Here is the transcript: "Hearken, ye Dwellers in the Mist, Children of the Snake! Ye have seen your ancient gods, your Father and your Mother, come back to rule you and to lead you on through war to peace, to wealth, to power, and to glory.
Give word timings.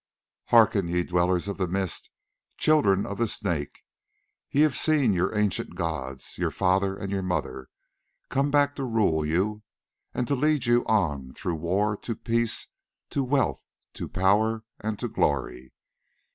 "Hearken, 0.45 0.87
ye 0.87 1.03
Dwellers 1.03 1.47
in 1.47 1.57
the 1.57 1.67
Mist, 1.67 2.09
Children 2.57 3.05
of 3.05 3.19
the 3.19 3.27
Snake! 3.27 3.81
Ye 4.49 4.61
have 4.61 4.75
seen 4.75 5.13
your 5.13 5.37
ancient 5.37 5.75
gods, 5.75 6.39
your 6.39 6.49
Father 6.49 6.97
and 6.97 7.11
your 7.11 7.21
Mother, 7.21 7.69
come 8.29 8.49
back 8.49 8.73
to 8.77 8.83
rule 8.83 9.23
you 9.23 9.61
and 10.11 10.27
to 10.27 10.33
lead 10.33 10.65
you 10.65 10.83
on 10.87 11.33
through 11.33 11.53
war 11.53 11.95
to 11.97 12.15
peace, 12.15 12.65
to 13.11 13.23
wealth, 13.23 13.63
to 13.93 14.09
power, 14.09 14.63
and 14.79 14.97
to 14.97 15.07
glory. 15.07 15.71